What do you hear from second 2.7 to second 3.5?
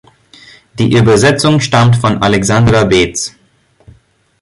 Betz.